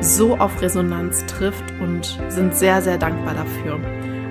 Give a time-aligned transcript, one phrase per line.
[0.00, 3.80] so auf Resonanz trifft und sind sehr, sehr dankbar dafür.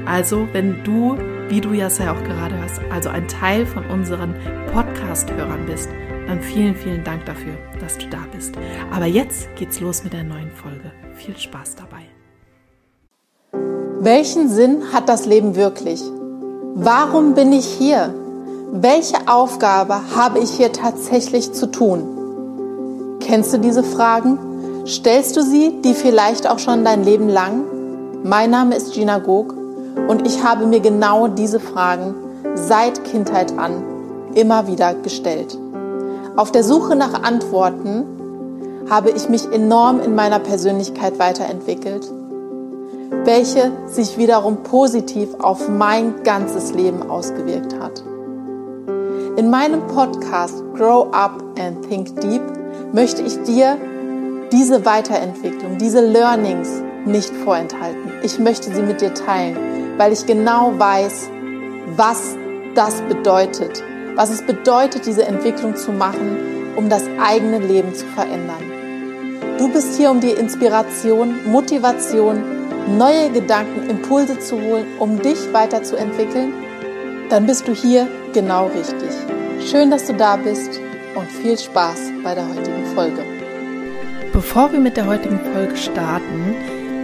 [0.06, 1.18] Also, wenn du,
[1.50, 4.36] wie du ja auch gerade hörst, also ein Teil von unseren
[4.72, 5.90] Podcast-Hörern bist,
[6.28, 8.56] dann vielen, vielen Dank dafür, dass du da bist.
[8.92, 10.92] Aber jetzt geht's los mit der neuen Folge.
[11.14, 12.04] Viel Spaß dabei.
[14.00, 16.02] Welchen Sinn hat das Leben wirklich?
[16.76, 18.14] Warum bin ich hier?
[18.72, 23.18] Welche Aufgabe habe ich hier tatsächlich zu tun?
[23.22, 24.55] Kennst du diese Fragen?
[24.88, 27.64] Stellst du sie, die vielleicht auch schon dein Leben lang?
[28.24, 29.56] Mein Name ist Gina Gog
[30.08, 32.14] und ich habe mir genau diese Fragen
[32.54, 33.84] seit Kindheit an
[34.36, 35.58] immer wieder gestellt.
[36.36, 38.06] Auf der Suche nach Antworten
[38.88, 42.08] habe ich mich enorm in meiner Persönlichkeit weiterentwickelt,
[43.24, 48.04] welche sich wiederum positiv auf mein ganzes Leben ausgewirkt hat.
[49.36, 52.44] In meinem Podcast Grow Up and Think Deep
[52.94, 53.78] möchte ich dir
[54.52, 58.12] diese Weiterentwicklung, diese Learnings nicht vorenthalten.
[58.24, 59.58] Ich möchte sie mit dir teilen,
[59.98, 61.30] weil ich genau weiß,
[61.96, 62.36] was
[62.74, 63.84] das bedeutet,
[64.16, 66.38] was es bedeutet, diese Entwicklung zu machen,
[66.76, 68.64] um das eigene Leben zu verändern.
[69.58, 72.44] Du bist hier, um dir Inspiration, Motivation,
[72.98, 76.54] neue Gedanken, Impulse zu holen, um dich weiterzuentwickeln.
[77.30, 79.10] Dann bist du hier genau richtig.
[79.66, 80.80] Schön, dass du da bist
[81.16, 83.45] und viel Spaß bei der heutigen Folge.
[84.36, 86.56] Bevor wir mit der heutigen Folge starten,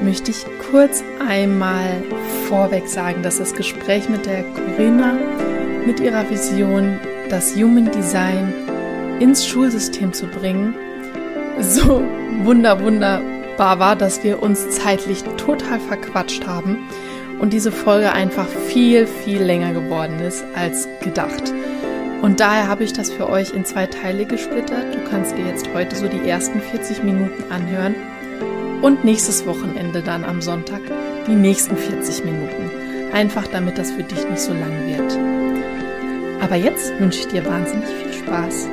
[0.03, 2.03] möchte ich kurz einmal
[2.49, 5.13] vorweg sagen, dass das Gespräch mit der Corinna
[5.85, 6.99] mit ihrer Vision,
[7.29, 8.53] das Human Design
[9.21, 10.75] ins Schulsystem zu bringen,
[11.61, 12.03] so
[12.43, 16.79] wunder wunderbar war, dass wir uns zeitlich total verquatscht haben
[17.39, 21.53] und diese Folge einfach viel, viel länger geworden ist als gedacht.
[22.21, 24.93] Und daher habe ich das für euch in zwei Teile gesplittert.
[24.93, 27.95] Du kannst dir jetzt heute so die ersten 40 Minuten anhören
[28.83, 30.81] und nächstes Wochenende dann am Sonntag
[31.27, 32.69] die nächsten 40 Minuten.
[33.11, 35.17] Einfach damit das für dich nicht so lang wird.
[36.43, 38.69] Aber jetzt wünsche ich dir wahnsinnig viel Spaß.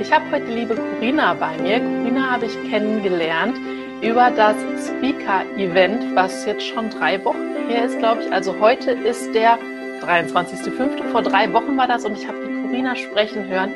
[0.00, 1.78] Ich habe heute die liebe Corinna bei mir.
[1.80, 3.56] Corinna habe ich kennengelernt
[4.00, 8.32] über das Speaker-Event, was jetzt schon drei Wochen her ist, glaube ich.
[8.32, 9.58] Also heute ist der
[10.04, 11.10] 23.05.
[11.10, 13.72] Vor drei Wochen war das und ich habe die Corina sprechen hören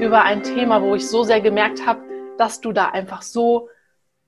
[0.00, 2.00] über ein Thema, wo ich so sehr gemerkt habe,
[2.38, 3.68] dass du da einfach so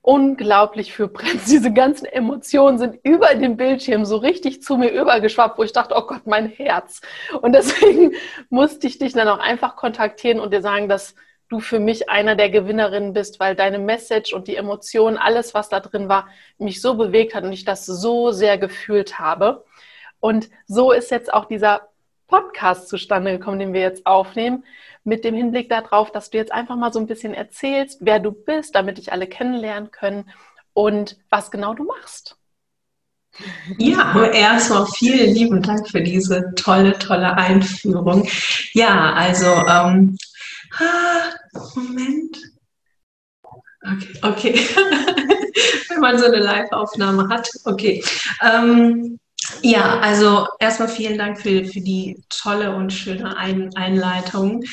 [0.01, 1.47] unglaublich für brennst.
[1.51, 5.95] Diese ganzen Emotionen sind über dem Bildschirm so richtig zu mir übergeschwappt, wo ich dachte,
[5.97, 7.01] oh Gott, mein Herz.
[7.41, 8.13] Und deswegen
[8.49, 11.15] musste ich dich dann auch einfach kontaktieren und dir sagen, dass
[11.49, 15.69] du für mich einer der Gewinnerinnen bist, weil deine Message und die Emotionen, alles, was
[15.69, 16.27] da drin war,
[16.57, 19.63] mich so bewegt hat und ich das so sehr gefühlt habe.
[20.19, 21.89] Und so ist jetzt auch dieser
[22.27, 24.65] Podcast zustande gekommen, den wir jetzt aufnehmen,
[25.03, 28.31] mit dem Hinblick darauf, dass du jetzt einfach mal so ein bisschen erzählst, wer du
[28.31, 30.29] bist, damit dich alle kennenlernen können
[30.73, 32.37] und was genau du machst.
[33.77, 38.27] Ja, erstmal vielen lieben Dank für diese tolle, tolle Einführung.
[38.73, 40.17] Ja, also, ähm,
[41.75, 42.37] Moment.
[43.83, 44.53] Okay, okay.
[45.89, 47.49] Wenn man so eine Live-Aufnahme hat.
[47.65, 48.03] Okay.
[48.41, 49.19] Ähm,
[49.61, 54.63] ja, also erstmal vielen Dank für, für die tolle und schöne Ein Einleitung.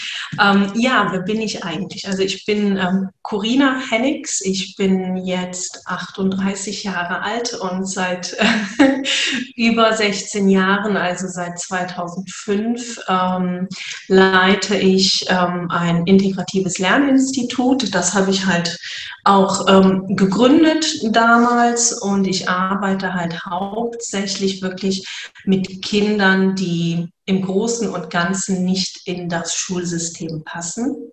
[0.41, 2.07] Ähm, ja, wer bin ich eigentlich?
[2.07, 9.03] Also ich bin ähm, Corina Hennigs, ich bin jetzt 38 Jahre alt und seit äh,
[9.57, 13.69] über 16 Jahren, also seit 2005, ähm,
[14.09, 17.95] leite ich ähm, ein integratives Lerninstitut.
[17.95, 18.77] Das habe ich halt
[19.25, 25.07] auch ähm, gegründet damals und ich arbeite halt hauptsächlich wirklich
[25.45, 31.13] mit Kindern, die im Großen und Ganzen nicht in das Schulsystem passen.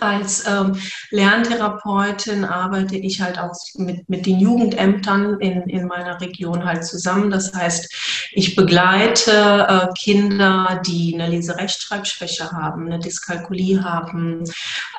[0.00, 0.76] als ähm,
[1.10, 7.30] Lerntherapeutin arbeite ich halt auch mit, mit den Jugendämtern in, in meiner Region halt zusammen.
[7.30, 9.30] Das heißt, ich begleite
[9.68, 14.44] äh, Kinder, die eine Leserechtschreibschwäche haben, eine Dyskalkulie haben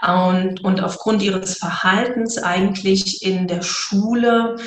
[0.02, 4.58] und, und aufgrund ihres Verhaltens eigentlich in der Schule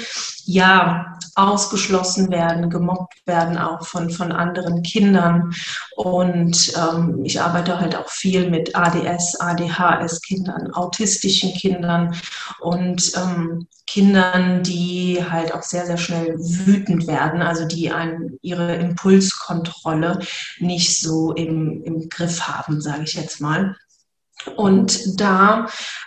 [0.48, 5.52] ja ausgeschlossen werden, gemobbt werden auch von, von anderen Kindern.
[5.94, 12.16] Und ähm, ich arbeite halt auch viel mit ADS, ADHS-Kindern, autistischen Kindern
[12.60, 18.74] und ähm, Kindern, die halt auch sehr, sehr schnell wütend werden, also die ein, ihre
[18.76, 20.20] Impulskontrolle
[20.60, 23.76] nicht so im, im Griff haben, sage ich jetzt mal.
[24.56, 25.66] Und da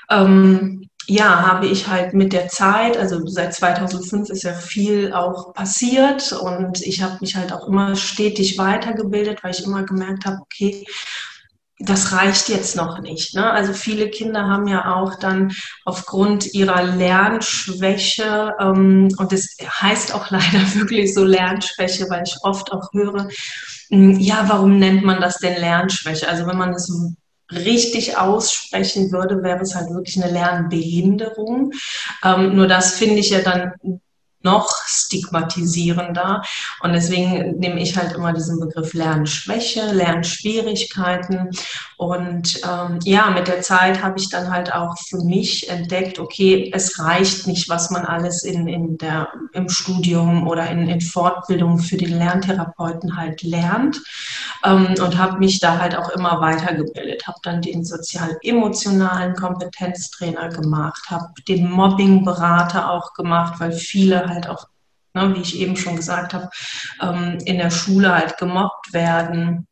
[0.10, 5.54] ähm, ja, habe ich halt mit der Zeit, also seit 2005 ist ja viel auch
[5.54, 10.38] passiert und ich habe mich halt auch immer stetig weitergebildet, weil ich immer gemerkt habe,
[10.42, 10.86] okay,
[11.80, 13.33] das reicht jetzt noch nicht.
[13.36, 13.50] Ne?
[13.50, 15.51] Also viele Kinder haben ja auch dann
[15.86, 22.72] aufgrund ihrer Lernschwäche, ähm, und das heißt auch leider wirklich so Lernschwäche, weil ich oft
[22.72, 23.27] auch höre,
[23.89, 26.30] hm, ja, warum nennt man das denn Lernschwäche?
[26.30, 26.89] Also wenn man es
[27.51, 31.71] richtig aussprechen würde, wäre es halt wirklich eine Lernbehinderung.
[32.24, 33.74] Ähm, nur das finde ich ja dann
[34.44, 36.42] noch stigmatisierender.
[36.82, 41.50] Und deswegen nehme ich halt immer diesen Begriff Lernschwäche, Lernschwierigkeiten.
[41.98, 46.72] Und ähm, ja, mit der Zeit habe ich dann halt auch für mich entdeckt, okay,
[46.74, 51.78] es reicht nicht, was man alles in, in der, im Studium oder in, in Fortbildung
[51.78, 54.02] für den Lerntherapeuten halt lernt.
[54.64, 61.04] Ähm, und habe mich da halt auch immer weitergebildet, habe dann den sozial-emotionalen Kompetenztrainer gemacht,
[61.10, 64.68] habe den Mobbingberater auch gemacht, weil viele halt auch,
[65.13, 66.50] ne, wie ich eben schon gesagt habe,
[67.01, 69.68] ähm, in der Schule halt gemobbt werden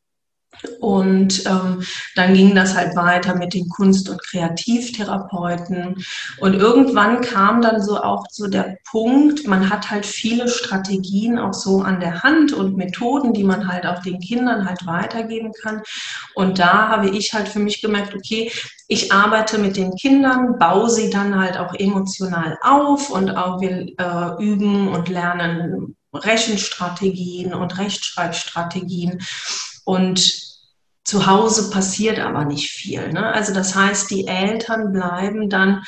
[0.80, 1.84] und ähm,
[2.16, 6.04] dann ging das halt weiter mit den Kunst- und Kreativtherapeuten.
[6.40, 11.54] Und irgendwann kam dann so auch so der Punkt, man hat halt viele Strategien auch
[11.54, 15.82] so an der Hand und Methoden, die man halt auch den Kindern halt weitergeben kann.
[16.36, 18.52] Und da habe ich halt für mich gemerkt, okay,
[18.88, 23.88] ich arbeite mit den Kindern, baue sie dann halt auch emotional auf und auch wir
[23.98, 29.20] äh, üben und lernen Rechenstrategien und Rechtschreibstrategien.
[29.86, 30.50] Und
[31.10, 33.12] zu Hause passiert aber nicht viel.
[33.12, 33.26] Ne?
[33.34, 35.84] Also das heißt, die Eltern bleiben dann,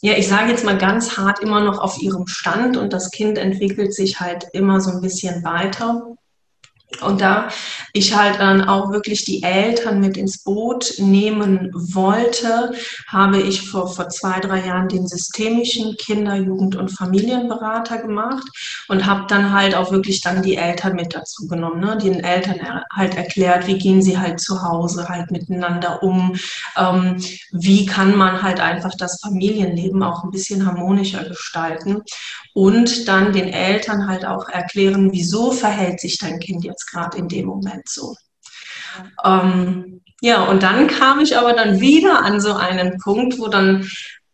[0.00, 3.38] ja, ich sage jetzt mal ganz hart, immer noch auf ihrem Stand und das Kind
[3.38, 6.16] entwickelt sich halt immer so ein bisschen weiter.
[7.02, 7.48] Und da
[7.92, 12.72] ich halt dann auch wirklich die Eltern mit ins Boot nehmen wollte,
[13.08, 18.46] habe ich vor, vor zwei, drei Jahren den systemischen Kinder-, Jugend- und Familienberater gemacht
[18.88, 21.96] und habe dann halt auch wirklich dann die Eltern mit dazu genommen, ne?
[21.96, 22.60] den Eltern
[22.92, 26.36] halt erklärt, wie gehen sie halt zu Hause halt miteinander um,
[26.76, 27.22] ähm,
[27.52, 32.02] wie kann man halt einfach das Familienleben auch ein bisschen harmonischer gestalten
[32.56, 37.28] und dann den Eltern halt auch erklären, wieso verhält sich dein Kind jetzt gerade in
[37.28, 38.14] dem Moment so.
[39.26, 43.86] Ähm, ja, und dann kam ich aber dann wieder an so einen Punkt, wo dann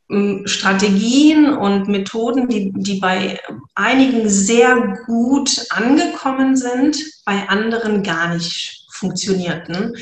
[0.08, 3.40] ähm, Strategien und Methoden, die, die bei
[3.74, 9.96] einigen sehr gut angekommen sind, bei anderen gar nicht funktionierten.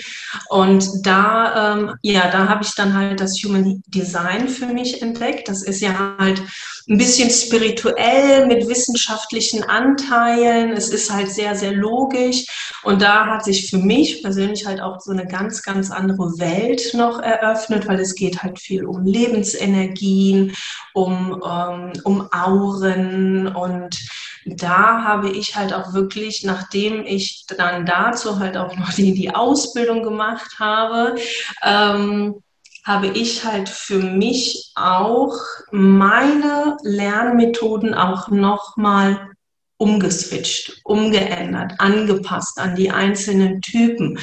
[0.49, 5.49] Und da, ähm, ja, da habe ich dann halt das Human Design für mich entdeckt.
[5.49, 6.43] Das ist ja halt
[6.88, 10.73] ein bisschen spirituell mit wissenschaftlichen Anteilen.
[10.73, 12.47] Es ist halt sehr, sehr logisch.
[12.82, 16.92] Und da hat sich für mich persönlich halt auch so eine ganz, ganz andere Welt
[16.95, 20.52] noch eröffnet, weil es geht halt viel um Lebensenergien,
[20.92, 23.99] um, ähm, um Auren und
[24.47, 29.35] da habe ich halt auch wirklich, nachdem ich dann dazu halt auch noch die, die
[29.35, 31.16] Ausbildung gemacht habe,
[31.62, 32.42] ähm,
[32.85, 35.37] habe ich halt für mich auch
[35.70, 39.30] meine Lernmethoden auch nochmal
[39.76, 44.18] umgeswitcht, umgeändert, angepasst an die einzelnen Typen.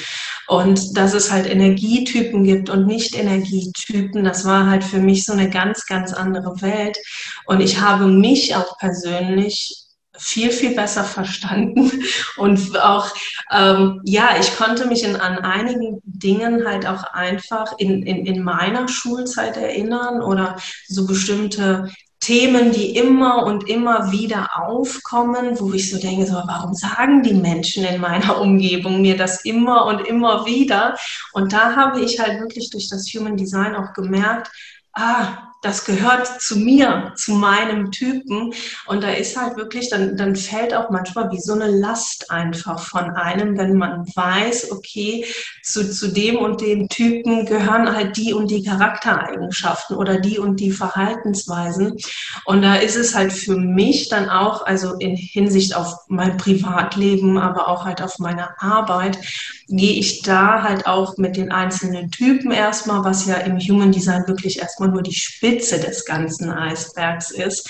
[0.47, 5.49] Und dass es halt Energietypen gibt und Nicht-Energietypen, das war halt für mich so eine
[5.49, 6.97] ganz, ganz andere Welt.
[7.45, 9.86] Und ich habe mich auch persönlich
[10.17, 11.91] viel, viel besser verstanden
[12.37, 13.07] und auch,
[13.51, 18.43] ähm, ja, ich konnte mich in, an einigen Dingen halt auch einfach in, in, in
[18.43, 20.57] meiner Schulzeit erinnern oder
[20.87, 26.73] so bestimmte Themen, die immer und immer wieder aufkommen, wo ich so denke, so, warum
[26.73, 30.97] sagen die Menschen in meiner Umgebung mir das immer und immer wieder?
[31.33, 34.49] Und da habe ich halt wirklich durch das Human Design auch gemerkt,
[34.93, 38.53] ah, das gehört zu mir, zu meinem Typen.
[38.85, 42.79] Und da ist halt wirklich, dann, dann fällt auch manchmal wie so eine Last einfach
[42.79, 45.25] von einem, wenn man weiß, okay,
[45.63, 50.61] zu, zu dem und dem Typen gehören halt die und die Charaktereigenschaften oder die und
[50.61, 51.97] die Verhaltensweisen.
[52.45, 57.37] Und da ist es halt für mich dann auch, also in Hinsicht auf mein Privatleben,
[57.37, 59.19] aber auch halt auf meine Arbeit,
[59.67, 64.25] gehe ich da halt auch mit den einzelnen Typen erstmal, was ja im Human Design
[64.27, 67.69] wirklich erstmal nur die Spitze des ganzen Eisbergs ist,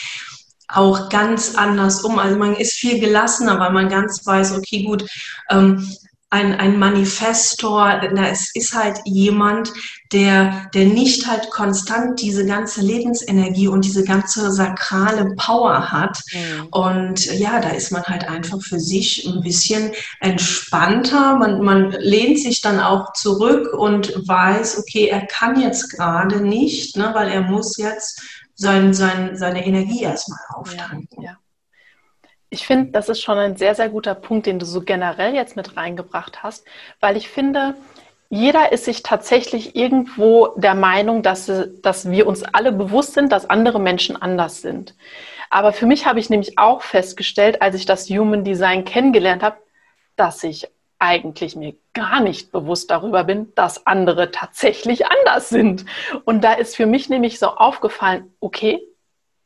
[0.67, 2.19] auch ganz anders um.
[2.19, 5.05] Also man ist viel gelassener, weil man ganz weiß, okay, gut,
[5.49, 5.87] ähm,
[6.29, 9.71] ein, ein Manifestor, es ist halt jemand,
[10.11, 16.21] der, der nicht halt konstant diese ganze Lebensenergie und diese ganze sakrale Power hat.
[16.31, 16.67] Mhm.
[16.71, 21.35] Und ja, da ist man halt einfach für sich ein bisschen entspannter.
[21.37, 26.95] Man, man lehnt sich dann auch zurück und weiß, okay, er kann jetzt gerade nicht,
[26.95, 28.21] ne, weil er muss jetzt
[28.55, 31.21] sein, sein, seine Energie erstmal auftanken.
[31.21, 31.37] Ja, ja.
[32.49, 35.57] Ich finde, das ist schon ein sehr, sehr guter Punkt, den du so generell jetzt
[35.57, 36.65] mit reingebracht hast,
[37.01, 37.75] weil ich finde,
[38.29, 43.49] jeder ist sich tatsächlich irgendwo der Meinung, dass, dass wir uns alle bewusst sind, dass
[43.49, 44.95] andere Menschen anders sind.
[45.49, 49.57] Aber für mich habe ich nämlich auch festgestellt, als ich das Human Design kennengelernt habe,
[50.15, 50.67] dass ich
[50.99, 55.85] eigentlich mir gar nicht bewusst darüber bin, dass andere tatsächlich anders sind.
[56.25, 58.81] Und da ist für mich nämlich so aufgefallen, okay,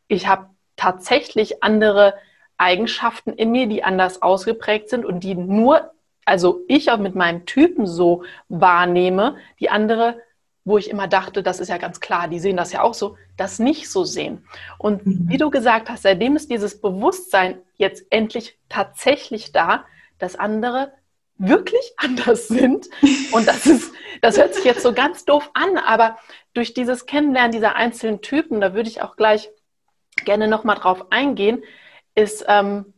[0.08, 2.16] ich habe tatsächlich andere
[2.58, 5.92] Eigenschaften in mir, die anders ausgeprägt sind und die nur,
[6.26, 10.22] also ich auch mit meinem Typen so wahrnehme, die andere,
[10.64, 13.18] wo ich immer dachte, das ist ja ganz klar, die sehen das ja auch so,
[13.38, 14.46] das nicht so sehen.
[14.78, 15.26] Und mhm.
[15.28, 19.86] wie du gesagt hast, seitdem ist dieses Bewusstsein jetzt endlich tatsächlich da,
[20.20, 20.94] dass andere
[21.38, 22.90] wirklich anders sind.
[23.32, 26.18] Und das ist, das hört sich jetzt so ganz doof an, aber
[26.54, 29.50] durch dieses Kennenlernen dieser einzelnen Typen, da würde ich auch gleich
[30.26, 31.64] gerne nochmal drauf eingehen,
[32.14, 32.94] ist ähm,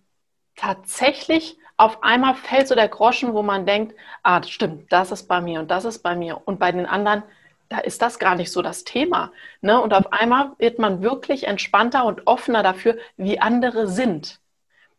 [0.56, 5.28] tatsächlich auf einmal fällt so der Groschen, wo man denkt, ah, das stimmt, das ist
[5.28, 6.42] bei mir und das ist bei mir.
[6.46, 7.24] Und bei den anderen,
[7.68, 9.34] da ist das gar nicht so das Thema.
[9.60, 9.82] Ne?
[9.82, 14.40] Und auf einmal wird man wirklich entspannter und offener dafür, wie andere sind.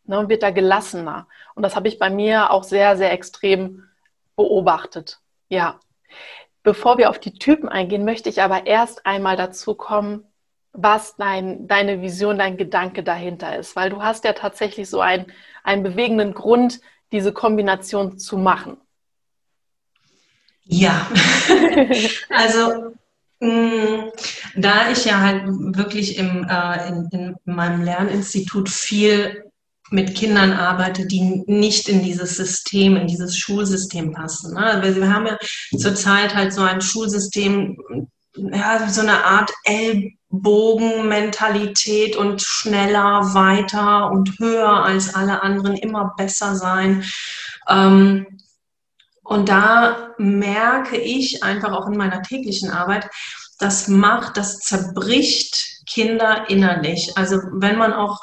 [0.05, 0.19] Ne?
[0.19, 1.27] Und wird da gelassener.
[1.55, 3.89] Und das habe ich bei mir auch sehr, sehr extrem
[4.35, 5.19] beobachtet.
[5.49, 5.79] Ja.
[6.61, 10.27] Bevor wir auf die Typen eingehen, möchte ich aber erst einmal dazu kommen,
[10.77, 13.75] was dein, deine Vision, dein Gedanke dahinter ist.
[13.75, 15.27] Weil du hast ja tatsächlich so einen,
[15.63, 18.77] einen bewegenden Grund, diese Kombination zu machen.
[20.63, 21.07] Ja,
[22.29, 22.93] also
[23.39, 24.11] mh, mm,
[24.55, 29.45] da ich ja halt wirklich im, äh, in, in meinem Lerninstitut viel
[29.91, 34.55] mit Kindern arbeite, die nicht in dieses System, in dieses Schulsystem passen.
[34.55, 34.65] Ne?
[34.65, 35.37] Also wir haben ja
[35.77, 37.77] zurzeit halt so ein Schulsystem,
[38.35, 39.51] ja, so eine Art
[40.35, 47.03] Ellbogenmentalität und schneller, weiter und höher als alle anderen, immer besser sein.
[47.67, 48.27] Ähm,
[49.23, 53.09] und da merke ich einfach auch in meiner täglichen Arbeit,
[53.57, 57.17] das macht, das zerbricht Kinder innerlich.
[57.17, 58.19] Also wenn man auch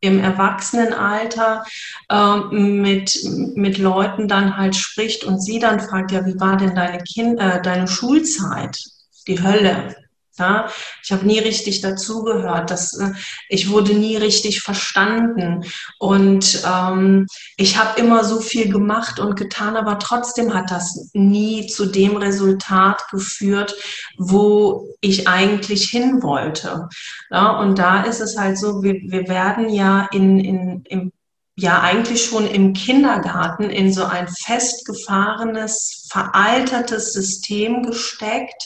[0.00, 1.64] im Erwachsenenalter
[2.08, 3.20] äh, mit,
[3.54, 7.38] mit Leuten dann halt spricht und sie dann fragt, ja, wie war denn deine, kind,
[7.38, 8.78] äh, deine Schulzeit?
[9.26, 9.96] die Hölle.
[10.40, 10.70] Ja,
[11.04, 12.70] ich habe nie richtig dazugehört.
[12.70, 13.12] Das, äh,
[13.50, 15.64] ich wurde nie richtig verstanden.
[15.98, 17.26] Und ähm,
[17.58, 22.16] ich habe immer so viel gemacht und getan, aber trotzdem hat das nie zu dem
[22.16, 23.74] Resultat geführt,
[24.16, 26.88] wo ich eigentlich hin wollte.
[27.30, 31.12] Ja, und da ist es halt so, wir, wir werden ja in, in, im
[31.60, 38.62] ja eigentlich schon im Kindergarten in so ein festgefahrenes, veraltertes System gesteckt,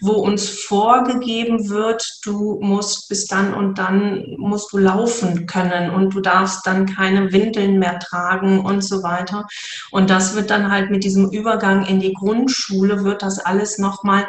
[0.00, 6.14] wo uns vorgegeben wird, du musst bis dann und dann musst du laufen können und
[6.14, 9.46] du darfst dann keine Windeln mehr tragen und so weiter.
[9.90, 14.26] Und das wird dann halt mit diesem Übergang in die Grundschule wird das alles nochmal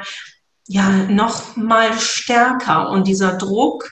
[0.68, 3.92] ja noch mal stärker und dieser Druck,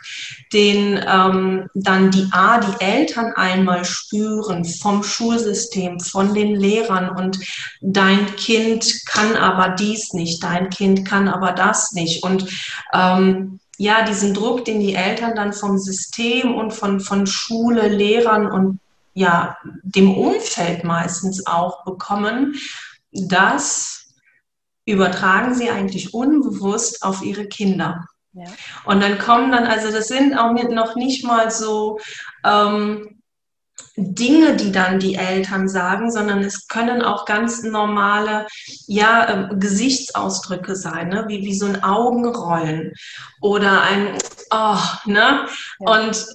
[0.53, 7.39] den ähm, dann die A, die Eltern einmal spüren vom Schulsystem, von den Lehrern und
[7.81, 12.45] dein Kind kann aber dies nicht, dein Kind kann aber das nicht und
[12.93, 18.51] ähm, ja, diesen Druck, den die Eltern dann vom System und von, von Schule, Lehrern
[18.51, 18.79] und
[19.13, 22.55] ja, dem Umfeld meistens auch bekommen,
[23.11, 24.13] das
[24.85, 28.05] übertragen sie eigentlich unbewusst auf ihre Kinder.
[28.39, 28.47] Ja.
[28.85, 31.99] Und dann kommen dann, also das sind auch noch nicht mal so
[32.45, 33.21] ähm,
[33.95, 38.47] Dinge, die dann die Eltern sagen, sondern es können auch ganz normale
[38.87, 41.25] ja, äh, Gesichtsausdrücke sein, ne?
[41.27, 42.93] wie, wie so ein Augenrollen
[43.41, 44.17] oder ein
[44.51, 45.47] Oh, ne?
[45.79, 46.07] Ja.
[46.07, 46.25] Und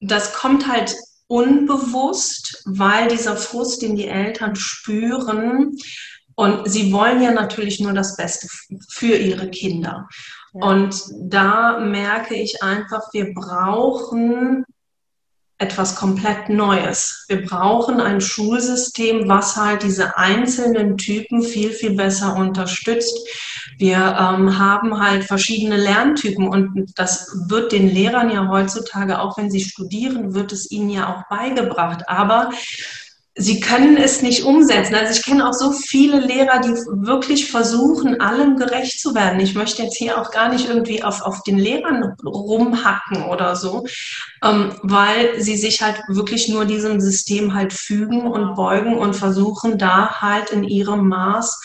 [0.00, 0.94] das kommt halt
[1.26, 5.76] unbewusst, weil dieser Frust, den die Eltern spüren,
[6.36, 8.48] und sie wollen ja natürlich nur das Beste
[8.90, 10.08] für ihre Kinder.
[10.54, 14.64] Und da merke ich einfach, wir brauchen
[15.58, 17.24] etwas komplett Neues.
[17.28, 23.16] Wir brauchen ein Schulsystem, was halt diese einzelnen Typen viel, viel besser unterstützt.
[23.78, 29.50] Wir ähm, haben halt verschiedene Lerntypen und das wird den Lehrern ja heutzutage, auch wenn
[29.50, 32.08] sie studieren, wird es ihnen ja auch beigebracht.
[32.08, 32.50] Aber
[33.36, 34.94] sie können es nicht umsetzen.
[34.94, 36.70] Also ich kenne auch so viele Lehrer, die
[37.04, 39.40] wirklich versuchen, allem gerecht zu werden.
[39.40, 43.86] Ich möchte jetzt hier auch gar nicht irgendwie auf, auf den Lehrern rumhacken oder so,
[44.42, 49.78] ähm, weil sie sich halt wirklich nur diesem System halt fügen und beugen und versuchen
[49.78, 51.60] da halt in ihrem Maß,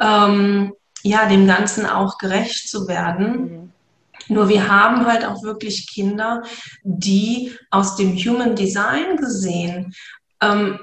[0.00, 0.72] ähm,
[1.04, 3.42] ja, dem Ganzen auch gerecht zu werden.
[3.42, 3.72] Mhm.
[4.28, 6.42] Nur wir haben halt auch wirklich Kinder,
[6.82, 9.94] die aus dem Human Design gesehen
[10.40, 10.78] ähm,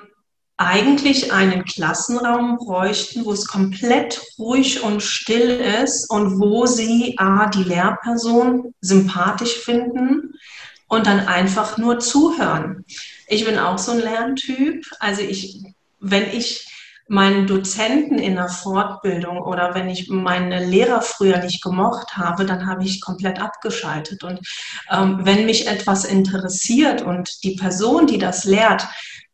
[0.59, 7.47] eigentlich einen Klassenraum bräuchten, wo es komplett ruhig und still ist und wo sie A,
[7.47, 10.33] die Lehrperson sympathisch finden
[10.89, 12.83] und dann einfach nur zuhören.
[13.27, 14.85] Ich bin auch so ein Lerntyp.
[14.99, 15.63] Also ich,
[16.01, 16.67] wenn ich
[17.07, 22.67] meinen Dozenten in der Fortbildung oder wenn ich meine Lehrer früher nicht gemocht habe, dann
[22.67, 24.25] habe ich komplett abgeschaltet.
[24.25, 24.41] Und
[24.91, 28.85] ähm, wenn mich etwas interessiert und die Person, die das lehrt,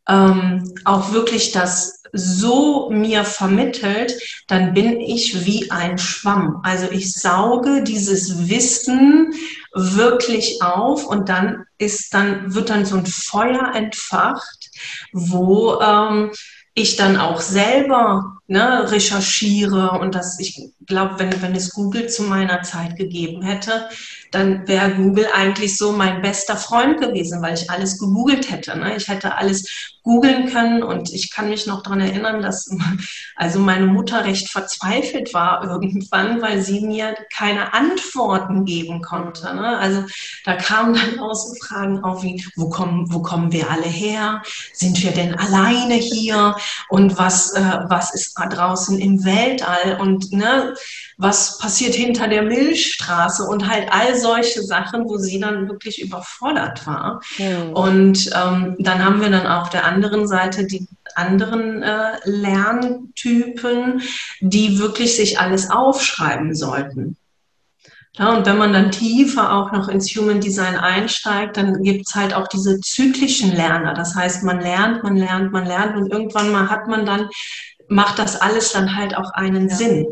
[0.07, 4.13] ähm, auch wirklich das so mir vermittelt,
[4.47, 6.61] dann bin ich wie ein Schwamm.
[6.63, 9.33] Also ich sauge dieses Wissen
[9.73, 14.69] wirklich auf und dann ist dann wird dann so ein Feuer entfacht,
[15.11, 16.31] wo ähm,
[16.73, 22.23] ich dann auch selber ne, recherchiere und das, ich glaube, wenn, wenn es Google zu
[22.23, 23.89] meiner Zeit gegeben hätte,
[24.31, 28.77] dann wäre Google eigentlich so mein bester Freund gewesen, weil ich alles gegoogelt hätte.
[28.77, 28.97] Ne?
[28.97, 32.69] Ich hätte alles googeln können und ich kann mich noch daran erinnern, dass
[33.35, 39.55] also meine Mutter recht verzweifelt war irgendwann, weil sie mir keine Antworten geben konnte.
[39.55, 39.77] Ne?
[39.77, 40.03] Also
[40.43, 44.41] da kamen dann auch so Fragen auf wie, wo kommen, wo kommen wir alle her?
[44.73, 46.55] Sind wir denn alleine hier?
[46.89, 49.97] Und was, äh, was ist da draußen im Weltall?
[49.99, 50.73] Und ne,
[51.17, 56.85] was passiert hinter der Milchstraße und halt all solche Sachen, wo sie dann wirklich überfordert
[56.85, 57.21] war.
[57.37, 57.73] Mhm.
[57.73, 64.01] Und ähm, dann haben wir dann auf der anderen Seite die anderen äh, Lerntypen,
[64.41, 67.17] die wirklich sich alles aufschreiben sollten.
[68.17, 72.15] Ja, und wenn man dann tiefer auch noch ins Human Design einsteigt, dann gibt es
[72.15, 73.93] halt auch diese zyklischen Lerner.
[73.93, 77.29] Das heißt, man lernt, man lernt, man lernt und irgendwann mal hat man dann,
[77.87, 79.75] macht das alles dann halt auch einen ja.
[79.75, 80.07] Sinn.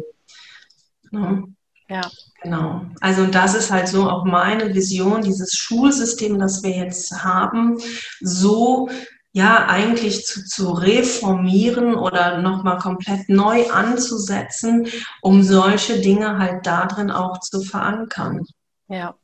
[1.11, 1.43] Ne?
[1.89, 2.01] Ja.
[2.41, 2.85] Genau.
[2.99, 7.77] Also das ist halt so auch meine Vision, dieses Schulsystem, das wir jetzt haben,
[8.19, 8.89] so
[9.31, 14.87] ja eigentlich zu, zu reformieren oder nochmal komplett neu anzusetzen,
[15.21, 18.45] um solche Dinge halt darin auch zu verankern.
[18.89, 19.15] Ja.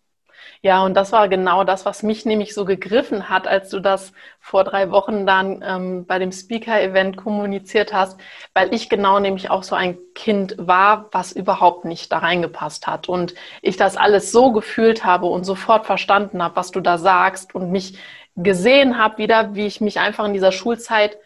[0.61, 4.11] Ja, und das war genau das, was mich nämlich so gegriffen hat, als du das
[4.41, 8.19] vor drei Wochen dann ähm, bei dem Speaker-Event kommuniziert hast,
[8.53, 13.07] weil ich genau nämlich auch so ein Kind war, was überhaupt nicht da reingepasst hat.
[13.07, 17.55] Und ich das alles so gefühlt habe und sofort verstanden habe, was du da sagst
[17.55, 17.97] und mich
[18.35, 21.17] gesehen habe wieder, wie ich mich einfach in dieser Schulzeit,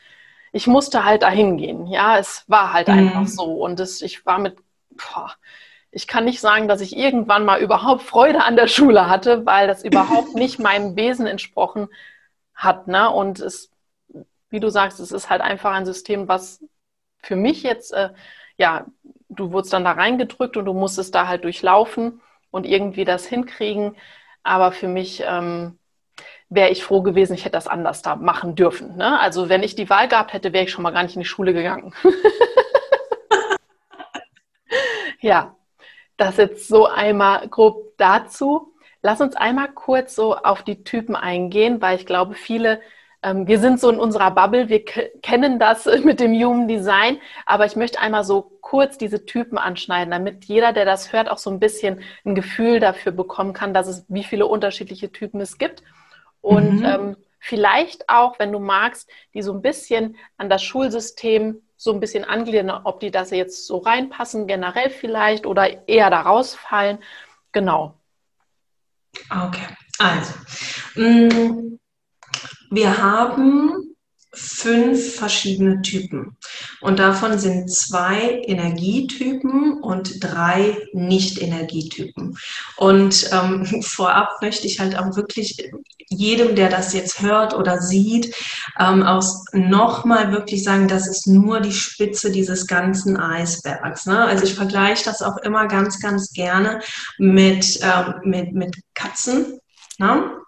[0.52, 1.88] ich musste halt dahin gehen.
[1.88, 2.94] Ja, es war halt mhm.
[3.00, 3.46] einfach so.
[3.64, 4.58] Und es, ich war mit,
[4.92, 5.34] boah,
[5.94, 9.68] ich kann nicht sagen, dass ich irgendwann mal überhaupt Freude an der Schule hatte, weil
[9.68, 11.88] das überhaupt nicht meinem Wesen entsprochen
[12.56, 12.88] hat.
[12.88, 13.10] Ne?
[13.10, 13.72] Und es,
[14.50, 16.64] wie du sagst, es ist halt einfach ein System, was
[17.22, 18.10] für mich jetzt, äh,
[18.58, 18.86] ja,
[19.30, 23.96] du wurdest dann da reingedrückt und du musstest da halt durchlaufen und irgendwie das hinkriegen.
[24.42, 25.78] Aber für mich ähm,
[26.50, 28.98] wäre ich froh gewesen, ich hätte das anders da machen dürfen.
[28.98, 29.20] Ne?
[29.20, 31.28] Also wenn ich die Wahl gehabt hätte, wäre ich schon mal gar nicht in die
[31.28, 31.94] Schule gegangen.
[35.22, 35.56] ja,
[36.18, 38.74] das jetzt so einmal grob dazu.
[39.02, 42.82] Lass uns einmal kurz so auf die Typen eingehen, weil ich glaube, viele,
[43.22, 47.66] ähm, wir sind so in unserer Bubble, wir kennen das mit dem Human Design, aber
[47.66, 51.50] ich möchte einmal so kurz diese Typen anschneiden, damit jeder, der das hört, auch so
[51.50, 55.84] ein bisschen ein Gefühl dafür bekommen kann, dass es, wie viele unterschiedliche Typen es gibt.
[56.42, 56.86] Und mhm.
[56.86, 62.00] ähm, vielleicht auch, wenn du magst, die so ein bisschen an das Schulsystem so ein
[62.00, 67.00] bisschen angliedern, ob die das jetzt so reinpassen, generell vielleicht oder eher da rausfallen.
[67.52, 68.00] Genau.
[69.30, 69.68] Okay,
[70.00, 70.34] also
[70.96, 71.78] mm,
[72.72, 73.83] wir haben
[74.34, 76.36] fünf verschiedene Typen.
[76.82, 82.38] Und davon sind zwei Energietypen und drei Nicht-Energietypen.
[82.78, 85.72] Und ähm, vorab möchte ich halt auch wirklich
[86.10, 88.36] jedem, der das jetzt hört oder sieht,
[88.80, 94.06] ähm, auch nochmal wirklich sagen, das ist nur die Spitze dieses ganzen Eisbergs.
[94.06, 94.20] Ne?
[94.26, 96.82] Also ich vergleiche das auch immer ganz, ganz gerne
[97.18, 99.60] mit, ähm, mit, mit Katzen.
[100.00, 100.43] Ne?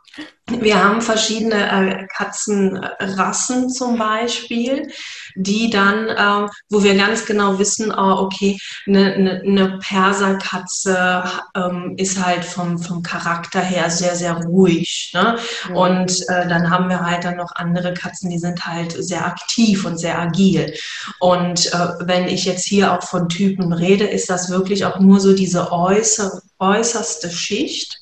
[0.47, 4.91] Wir haben verschiedene äh, Katzenrassen zum Beispiel,
[5.36, 11.23] die dann, äh, wo wir ganz genau wissen, oh, okay, eine, eine, eine Perserkatze
[11.56, 15.12] ähm, ist halt vom, vom Charakter her sehr, sehr ruhig.
[15.15, 15.38] Ne?
[15.73, 19.84] Und äh, dann haben wir halt dann noch andere Katzen, die sind halt sehr aktiv
[19.84, 20.75] und sehr agil.
[21.19, 25.19] Und äh, wenn ich jetzt hier auch von Typen rede, ist das wirklich auch nur
[25.19, 27.99] so diese äußer, äußerste Schicht.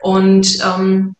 [0.00, 1.14] Und ähm,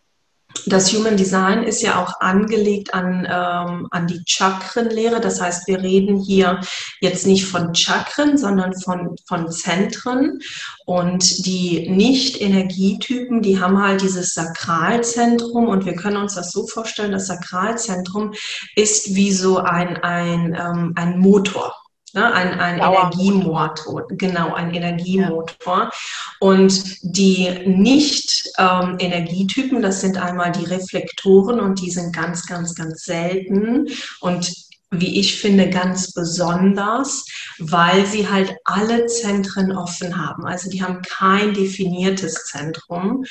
[0.67, 5.21] das Human Design ist ja auch angelegt an, ähm, an die Chakrenlehre.
[5.21, 6.61] Das heißt, wir reden hier
[7.01, 10.41] jetzt nicht von Chakren, sondern von, von Zentren.
[10.87, 15.69] Und die Nicht-Energietypen, die haben halt dieses Sakralzentrum.
[15.69, 18.33] Und wir können uns das so vorstellen, das Sakralzentrum
[18.75, 21.75] ist wie so ein, ein, ähm, ein Motor.
[22.15, 25.49] Ne, ein, ein Energiemotor, genau, ein Energiemotor.
[25.67, 25.91] Ja.
[26.39, 33.03] Und die Nicht-Energietypen, ähm, das sind einmal die Reflektoren und die sind ganz, ganz, ganz
[33.03, 33.89] selten.
[34.21, 34.64] Und
[35.01, 37.25] wie ich finde, ganz besonders,
[37.59, 40.45] weil sie halt alle Zentren offen haben.
[40.45, 43.25] Also die haben kein definiertes Zentrum.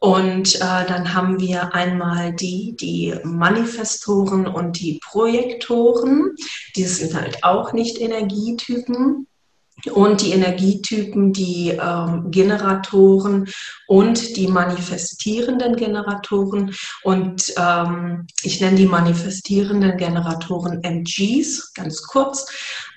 [0.00, 6.34] Und äh, dann haben wir einmal die, die Manifestoren und die Projektoren.
[6.76, 9.27] Die sind halt auch nicht Energietypen
[9.92, 13.48] und die Energietypen, die ähm, Generatoren
[13.86, 16.74] und die manifestierenden Generatoren.
[17.02, 22.46] Und ähm, ich nenne die manifestierenden Generatoren MGs, ganz kurz.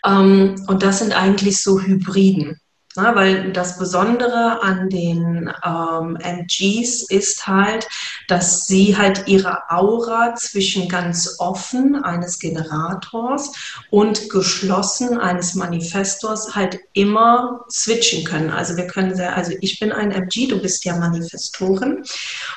[0.05, 2.59] Ähm, und das sind eigentlich so Hybriden.
[2.95, 7.87] Na, weil das Besondere an den ähm, MGs ist halt,
[8.27, 13.51] dass sie halt ihre Aura zwischen ganz offen eines Generators
[13.89, 18.49] und geschlossen eines Manifestors halt immer switchen können.
[18.49, 22.03] Also wir können sehr, also ich bin ein MG, du bist ja Manifestorin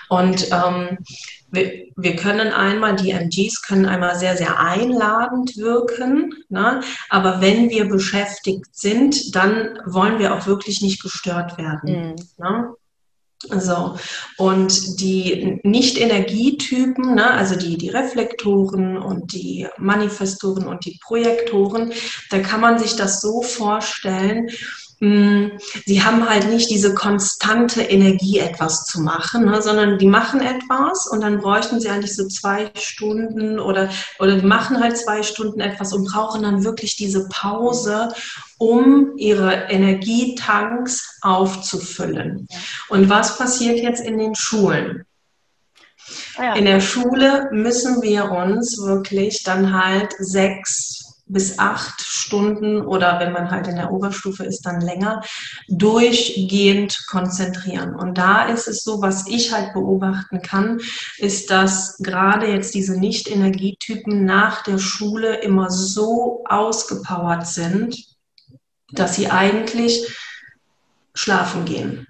[0.08, 0.98] und ähm,
[1.54, 6.80] wir, wir, können einmal, die MGs können einmal sehr, sehr einladend wirken, ne?
[7.08, 12.10] aber wenn wir beschäftigt sind, dann wollen wir auch wirklich nicht gestört werden.
[12.10, 12.16] Mhm.
[12.38, 12.74] Ne?
[13.50, 13.96] So,
[14.38, 21.92] und die Nicht-Energietypen, ne, also die, die Reflektoren und die Manifestoren und die Projektoren,
[22.30, 24.48] da kann man sich das so vorstellen,
[25.86, 31.06] sie haben halt nicht diese konstante Energie, etwas zu machen, ne, sondern die machen etwas
[31.06, 35.60] und dann bräuchten sie eigentlich so zwei Stunden oder, oder die machen halt zwei Stunden
[35.60, 38.08] etwas und brauchen dann wirklich diese Pause,
[38.58, 42.46] um ihre Energietanks aufzufüllen.
[42.88, 45.04] Und was passiert jetzt in den Schulen?
[46.36, 46.54] Ah ja.
[46.54, 53.32] In der Schule müssen wir uns wirklich dann halt sechs bis acht Stunden oder wenn
[53.32, 55.22] man halt in der Oberstufe ist, dann länger,
[55.68, 57.94] durchgehend konzentrieren.
[57.94, 60.80] Und da ist es so, was ich halt beobachten kann,
[61.18, 67.96] ist, dass gerade jetzt diese Nicht-Energietypen nach der Schule immer so ausgepowert sind,
[68.92, 70.06] dass sie eigentlich
[71.14, 72.06] schlafen gehen.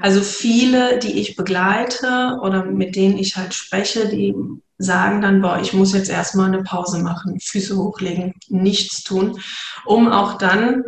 [0.00, 4.34] Also viele, die ich begleite oder mit denen ich halt spreche, die
[4.80, 9.38] sagen dann, boah, ich muss jetzt erstmal eine Pause machen, Füße hochlegen, nichts tun,
[9.84, 10.82] um auch dann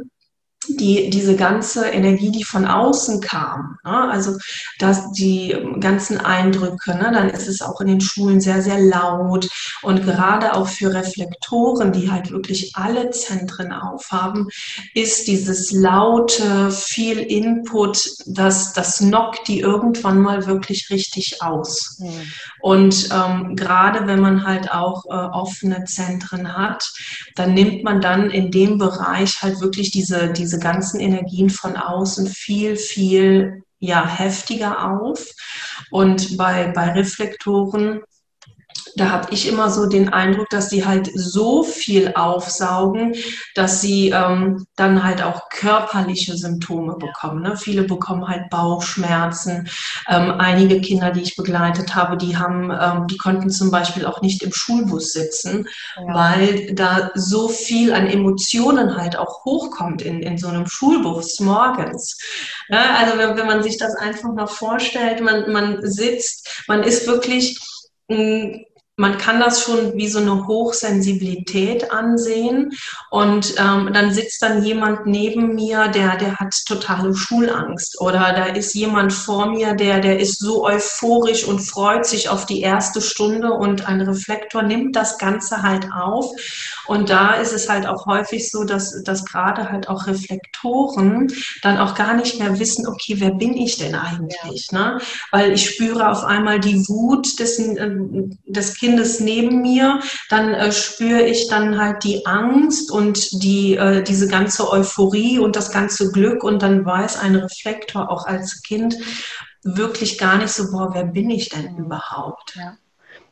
[0.68, 4.10] die, diese ganze Energie, die von außen kam, ne?
[4.10, 4.36] also
[4.78, 7.10] dass die ganzen Eindrücke, ne?
[7.12, 9.48] dann ist es auch in den Schulen sehr, sehr laut
[9.82, 14.48] und gerade auch für Reflektoren, die halt wirklich alle Zentren aufhaben,
[14.94, 21.98] ist dieses laute, viel Input, das, das knockt die irgendwann mal wirklich richtig aus.
[21.98, 22.32] Mhm.
[22.60, 26.90] Und ähm, gerade wenn man halt auch äh, offene Zentren hat,
[27.34, 31.76] dann nimmt man dann in dem Bereich halt wirklich diese, diese diese ganzen Energien von
[31.76, 35.26] außen viel, viel ja, heftiger auf.
[35.90, 38.02] Und bei, bei Reflektoren
[38.96, 43.14] da habe ich immer so den Eindruck, dass sie halt so viel aufsaugen,
[43.54, 47.42] dass sie ähm, dann halt auch körperliche Symptome bekommen.
[47.42, 47.56] Ne?
[47.56, 49.68] Viele bekommen halt Bauchschmerzen.
[50.08, 54.20] Ähm, einige Kinder, die ich begleitet habe, die haben, ähm, die konnten zum Beispiel auch
[54.20, 56.14] nicht im Schulbus sitzen, ja.
[56.14, 62.18] weil da so viel an Emotionen halt auch hochkommt in, in so einem Schulbus morgens.
[62.68, 67.06] Ja, also wenn, wenn man sich das einfach mal vorstellt, man, man sitzt, man ist
[67.06, 67.58] wirklich
[68.08, 68.64] mm,
[68.96, 72.72] man kann das schon wie so eine Hochsensibilität ansehen.
[73.10, 78.00] Und ähm, dann sitzt dann jemand neben mir, der, der hat totale Schulangst.
[78.00, 82.44] Oder da ist jemand vor mir, der, der ist so euphorisch und freut sich auf
[82.44, 86.30] die erste Stunde und ein Reflektor nimmt das Ganze halt auf.
[86.86, 91.78] Und da ist es halt auch häufig so, dass, dass gerade halt auch Reflektoren dann
[91.78, 94.68] auch gar nicht mehr wissen, okay, wer bin ich denn eigentlich?
[94.70, 94.78] Ja.
[94.78, 95.00] Ne?
[95.30, 97.90] Weil ich spüre auf einmal die Wut des, äh,
[98.46, 104.02] des Kindes neben mir, dann äh, spüre ich dann halt die Angst und die, äh,
[104.02, 108.96] diese ganze Euphorie und das ganze Glück und dann weiß ein Reflektor auch als Kind
[109.62, 112.56] wirklich gar nicht so, boah, wer bin ich denn überhaupt?
[112.56, 112.76] Ja.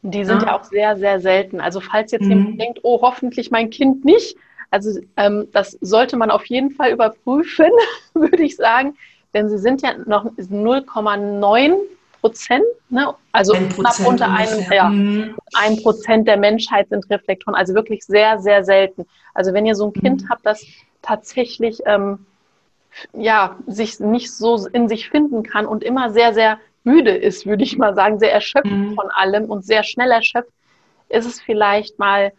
[0.02, 0.48] Die sind ja.
[0.48, 1.60] ja auch sehr, sehr selten.
[1.60, 2.30] Also falls jetzt mhm.
[2.30, 4.36] jemand denkt, oh, hoffentlich mein Kind nicht,
[4.70, 7.72] also ähm, das sollte man auf jeden Fall überprüfen,
[8.14, 8.96] würde ich sagen,
[9.34, 11.74] denn sie sind ja noch 0,9
[12.20, 13.14] Prozent, ne?
[13.32, 15.36] also knapp unter einem, ja, mhm.
[15.54, 19.06] ein Prozent der Menschheit sind Reflektoren, also wirklich sehr, sehr selten.
[19.34, 20.28] Also wenn ihr so ein Kind mhm.
[20.28, 20.64] habt, das
[21.02, 22.26] tatsächlich ähm,
[23.12, 27.64] ja, sich nicht so in sich finden kann und immer sehr, sehr müde ist, würde
[27.64, 28.94] ich mal sagen, sehr erschöpft mhm.
[28.94, 30.52] von allem und sehr schnell erschöpft,
[31.08, 32.32] ist es vielleicht mal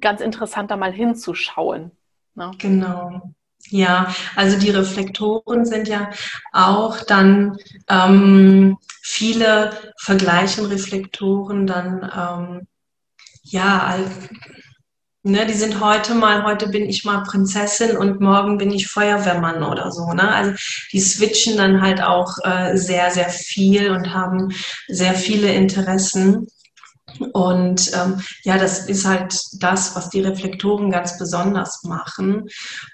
[0.00, 1.90] ganz interessant, da mal hinzuschauen.
[2.34, 2.50] Ne?
[2.58, 3.32] Genau.
[3.70, 6.10] Ja, also die Reflektoren sind ja
[6.52, 7.56] auch dann,
[7.88, 12.66] ähm, viele vergleichen Reflektoren dann, ähm,
[13.42, 13.98] ja,
[15.22, 19.62] ne, die sind heute mal, heute bin ich mal Prinzessin und morgen bin ich Feuerwehrmann
[19.62, 20.12] oder so.
[20.12, 20.28] Ne?
[20.28, 20.52] Also
[20.92, 24.52] die switchen dann halt auch äh, sehr, sehr viel und haben
[24.88, 26.46] sehr viele Interessen.
[27.32, 32.48] Und ähm, ja, das ist halt das, was die Reflektoren ganz besonders machen.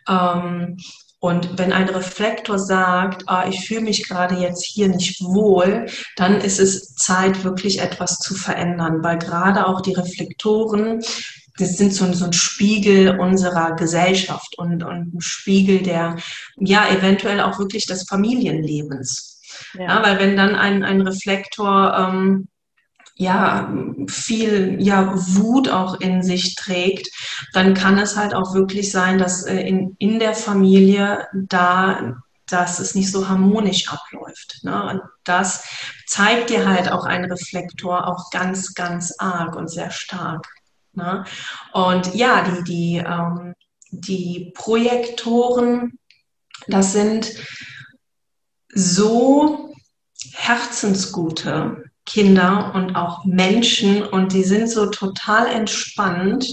[0.08, 0.76] Ähm,
[1.22, 6.40] und wenn ein Reflektor sagt, ah, ich fühle mich gerade jetzt hier nicht wohl, dann
[6.40, 11.00] ist es Zeit, wirklich etwas zu verändern, weil gerade auch die Reflektoren,
[11.58, 16.16] das sind so, so ein Spiegel unserer Gesellschaft und, und ein Spiegel der,
[16.56, 19.40] ja, eventuell auch wirklich des Familienlebens.
[19.74, 19.82] Ja.
[19.82, 22.48] ja weil wenn dann ein, ein Reflektor ähm,
[23.14, 23.72] ja,
[24.08, 27.08] viel ja, Wut auch in sich trägt,
[27.52, 32.14] dann kann es halt auch wirklich sein, dass äh, in, in der Familie da
[32.52, 34.58] dass es nicht so harmonisch abläuft.
[34.62, 34.82] Ne?
[34.90, 35.64] Und das
[36.06, 40.46] zeigt dir halt auch ein Reflektor auch ganz, ganz arg und sehr stark.
[40.92, 41.24] Ne?
[41.72, 43.54] Und ja, die, die, ähm,
[43.90, 45.98] die Projektoren,
[46.66, 47.32] das sind
[48.74, 49.74] so
[50.34, 56.46] herzensgute Kinder und auch Menschen und die sind so total entspannt.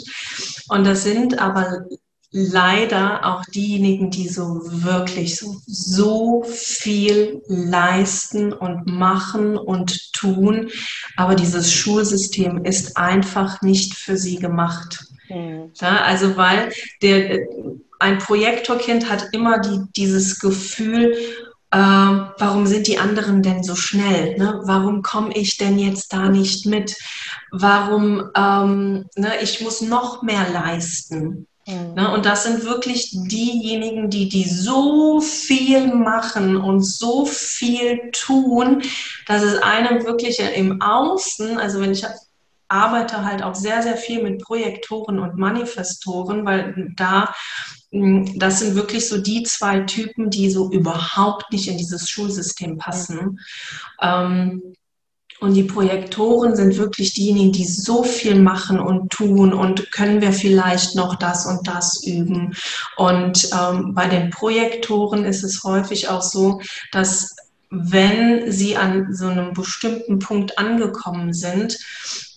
[0.69, 1.85] Und das sind aber
[2.31, 10.69] leider auch diejenigen, die so wirklich so, so viel leisten und machen und tun.
[11.15, 15.05] Aber dieses Schulsystem ist einfach nicht für sie gemacht.
[15.29, 15.71] Mhm.
[15.81, 17.39] Ja, also weil der,
[17.99, 21.15] ein Projektorkind hat immer die, dieses Gefühl,
[21.71, 24.37] äh, warum sind die anderen denn so schnell?
[24.37, 24.61] Ne?
[24.63, 26.95] Warum komme ich denn jetzt da nicht mit?
[27.51, 31.47] Warum, ähm, ne, ich muss noch mehr leisten.
[31.67, 31.93] Mhm.
[31.95, 32.11] Ne?
[32.11, 38.81] Und das sind wirklich diejenigen, die, die so viel machen und so viel tun,
[39.27, 42.03] dass es einem wirklich im Außen, also wenn ich
[42.67, 47.33] arbeite halt auch sehr, sehr viel mit Projektoren und Manifestoren, weil da
[47.91, 53.39] das sind wirklich so die zwei Typen, die so überhaupt nicht in dieses Schulsystem passen.
[54.01, 54.75] Ähm,
[55.39, 60.33] und die Projektoren sind wirklich diejenigen, die so viel machen und tun und können wir
[60.33, 62.53] vielleicht noch das und das üben.
[62.97, 66.59] Und ähm, bei den Projektoren ist es häufig auch so,
[66.91, 67.35] dass
[67.69, 71.77] wenn sie an so einem bestimmten Punkt angekommen sind,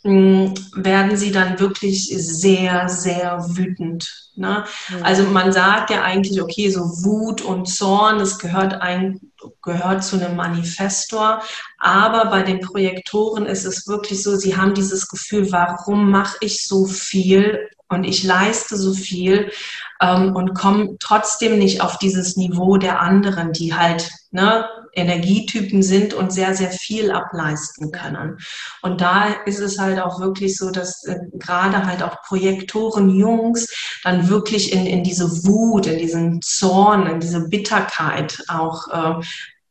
[0.04, 4.30] werden sie dann wirklich sehr, sehr wütend.
[4.34, 4.64] Ne?
[4.88, 5.02] Mhm.
[5.04, 9.20] Also man sagt ja eigentlich, okay, so Wut und Zorn, das gehört, ein,
[9.62, 11.42] gehört zu einem Manifestor.
[11.78, 16.66] Aber bei den Projektoren ist es wirklich so, sie haben dieses Gefühl, warum mache ich
[16.66, 19.52] so viel und ich leiste so viel
[20.00, 26.14] ähm, und komme trotzdem nicht auf dieses Niveau der anderen, die halt ne, Energietypen sind
[26.14, 28.38] und sehr, sehr viel ableisten können.
[28.82, 33.68] Und da ist es halt auch wirklich so, dass äh, gerade halt auch Projektoren Jungs
[34.04, 39.24] dann wirklich in, in diese Wut, in diesen Zorn, in diese Bitterkeit auch äh,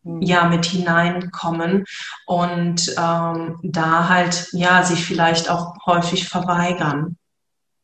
[0.03, 1.86] ja mit hineinkommen
[2.25, 7.17] und ähm, da halt ja sich vielleicht auch häufig verweigern.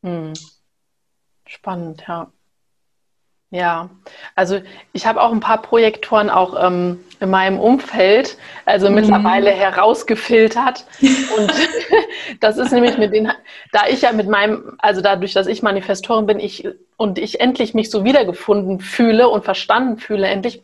[0.02, 0.32] Hm.
[1.46, 2.30] Spannend, ja.
[3.50, 3.88] Ja,
[4.34, 4.60] also
[4.92, 8.96] ich habe auch ein paar Projektoren auch ähm, in meinem Umfeld, also mhm.
[8.96, 10.84] mittlerweile herausgefiltert.
[11.00, 11.52] Und
[12.40, 13.32] das ist nämlich mit den,
[13.72, 17.72] da ich ja mit meinem, also dadurch, dass ich Manifestorin bin, ich und ich endlich
[17.72, 20.62] mich so wiedergefunden fühle und verstanden fühle, endlich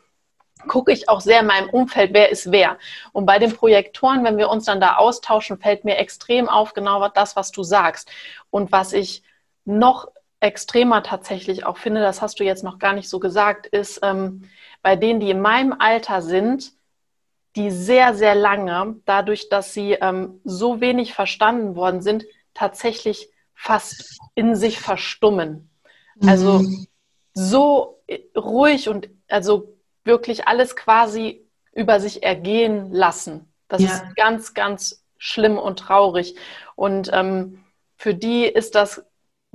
[0.69, 2.77] gucke ich auch sehr in meinem Umfeld, wer ist wer.
[3.13, 7.09] Und bei den Projektoren, wenn wir uns dann da austauschen, fällt mir extrem auf genau
[7.09, 8.11] das, was du sagst.
[8.51, 9.23] Und was ich
[9.65, 10.09] noch
[10.45, 14.49] extremer tatsächlich auch finde, das hast du jetzt noch gar nicht so gesagt, ist ähm,
[14.83, 16.73] bei denen, die in meinem Alter sind,
[17.57, 24.19] die sehr, sehr lange, dadurch, dass sie ähm, so wenig verstanden worden sind, tatsächlich fast
[24.35, 25.71] in sich verstummen.
[26.27, 26.87] Also mhm.
[27.33, 28.03] so
[28.37, 33.53] ruhig und also wirklich alles quasi über sich ergehen lassen.
[33.69, 33.89] Das ja.
[33.89, 36.37] ist ganz, ganz schlimm und traurig.
[36.77, 37.65] Und ähm,
[37.97, 39.05] für die ist das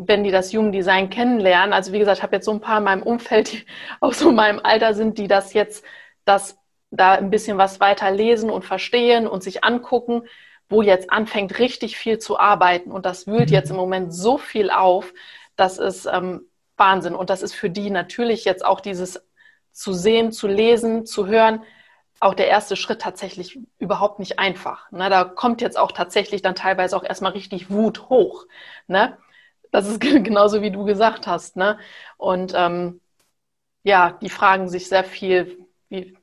[0.01, 2.77] wenn die das Human Design kennenlernen, also wie gesagt, ich habe jetzt so ein paar
[2.77, 3.65] in meinem Umfeld, die
[3.99, 5.83] auch so in meinem Alter sind, die das jetzt,
[6.25, 6.57] das
[6.91, 10.23] da ein bisschen was weiter lesen und verstehen und sich angucken,
[10.69, 13.81] wo jetzt anfängt richtig viel zu arbeiten und das wühlt jetzt im mhm.
[13.81, 15.13] Moment so viel auf,
[15.55, 19.21] das ist ähm, Wahnsinn und das ist für die natürlich jetzt auch dieses
[19.71, 21.63] zu sehen, zu lesen, zu hören,
[22.19, 24.91] auch der erste Schritt tatsächlich überhaupt nicht einfach.
[24.91, 25.09] Ne?
[25.09, 28.45] Da kommt jetzt auch tatsächlich dann teilweise auch erstmal richtig Wut hoch.
[28.87, 29.17] Ne?
[29.71, 31.55] Das ist genauso wie du gesagt hast.
[31.55, 31.77] Ne?
[32.17, 33.01] Und ähm,
[33.83, 35.57] ja, die fragen sich sehr viel,
[35.89, 36.17] wie,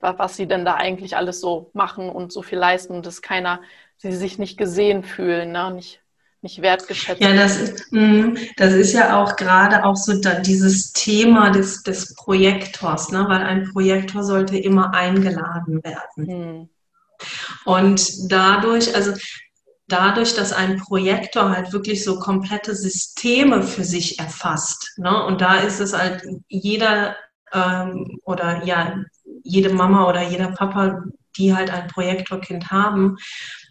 [0.00, 3.60] was sie denn da eigentlich alles so machen und so viel leisten und dass keiner,
[3.96, 5.70] sie sich nicht gesehen fühlen, ne?
[5.74, 6.00] nicht,
[6.40, 7.20] nicht wertgeschätzt.
[7.20, 12.14] Ja, das ist, mm, das ist ja auch gerade auch so dieses Thema des, des
[12.14, 13.26] Projektors, ne?
[13.28, 16.26] weil ein Projektor sollte immer eingeladen werden.
[16.26, 16.68] Hm.
[17.66, 19.12] Und dadurch, also
[19.92, 24.92] dadurch, dass ein Projektor halt wirklich so komplette Systeme für sich erfasst.
[24.96, 25.24] Ne?
[25.24, 27.16] Und da ist es halt jeder
[27.52, 28.96] ähm, oder ja,
[29.42, 31.02] jede Mama oder jeder Papa,
[31.36, 33.16] die halt ein Projektorkind haben,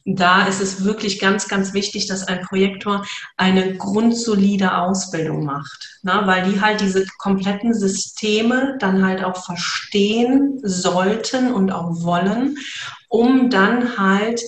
[0.05, 3.05] da ist es wirklich ganz, ganz wichtig, dass ein Projektor
[3.37, 6.21] eine grundsolide Ausbildung macht, ne?
[6.25, 12.57] weil die halt diese kompletten Systeme dann halt auch verstehen sollten und auch wollen,
[13.07, 14.41] um dann halt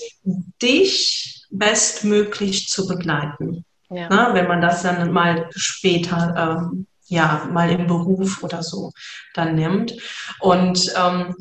[0.62, 3.66] dich bestmöglich zu begleiten.
[3.90, 4.08] Ja.
[4.10, 8.92] Na, wenn man das dann mal später, ähm, ja, mal im Beruf oder so
[9.34, 9.94] dann nimmt.
[10.40, 11.36] Und ähm,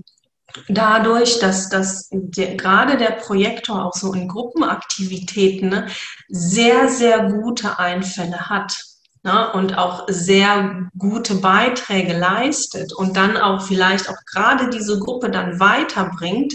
[0.69, 5.87] dadurch, dass, dass der, gerade der Projektor auch so in Gruppenaktivitäten ne,
[6.29, 8.77] sehr, sehr gute Einfälle hat.
[9.23, 15.31] Ne, und auch sehr gute Beiträge leistet und dann auch vielleicht auch gerade diese Gruppe
[15.31, 16.55] dann weiterbringt,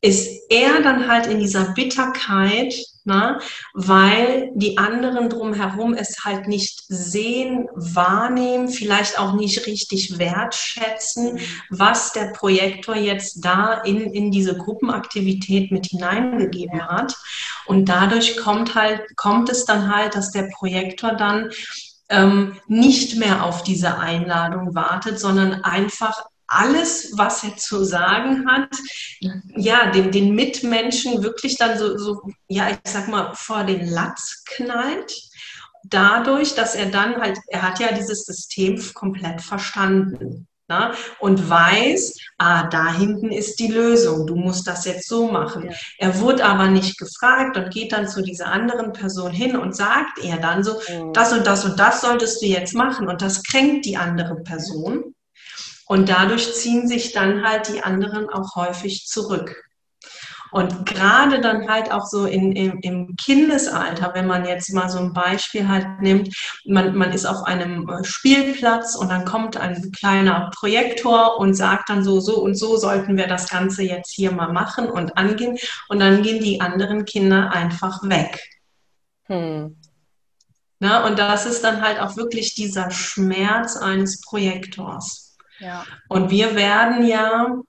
[0.00, 2.72] ist er dann halt in dieser Bitterkeit,
[3.04, 3.40] ne,
[3.74, 12.12] weil die anderen drumherum es halt nicht sehen, wahrnehmen, vielleicht auch nicht richtig wertschätzen, was
[12.12, 17.16] der Projektor jetzt da in, in diese Gruppenaktivität mit hineingegeben hat.
[17.66, 21.50] Und dadurch kommt halt, kommt es dann halt, dass der Projektor dann
[22.08, 28.74] ähm, nicht mehr auf diese Einladung wartet, sondern einfach alles, was er zu sagen hat,
[29.54, 34.44] ja, den, den Mitmenschen wirklich dann so, so, ja, ich sag mal, vor den Latz
[34.46, 35.14] knallt.
[35.84, 40.46] Dadurch, dass er dann halt, er hat ja dieses System komplett verstanden.
[40.70, 45.30] Na, ne, und weiß, ah, da hinten ist die Lösung, du musst das jetzt so
[45.30, 45.70] machen.
[45.70, 45.76] Ja.
[45.96, 50.22] Er wurde aber nicht gefragt und geht dann zu dieser anderen Person hin und sagt
[50.22, 51.14] ihr dann so, mhm.
[51.14, 53.08] das und das und das solltest du jetzt machen.
[53.08, 55.14] Und das kränkt die andere Person.
[55.88, 59.64] Und dadurch ziehen sich dann halt die anderen auch häufig zurück.
[60.50, 64.98] Und gerade dann halt auch so in, im, im Kindesalter, wenn man jetzt mal so
[64.98, 69.92] ein Beispiel halt nimmt, man, man ist auf einem äh, Spielplatz und dann kommt ein
[69.92, 74.32] kleiner Projektor und sagt dann so, so und so sollten wir das Ganze jetzt hier
[74.32, 75.58] mal machen und angehen.
[75.88, 78.42] Und dann gehen die anderen Kinder einfach weg.
[79.24, 79.76] Hm.
[80.80, 85.27] Na, und das ist dann halt auch wirklich dieser Schmerz eines Projektors.
[86.08, 87.60] Und wir werden ja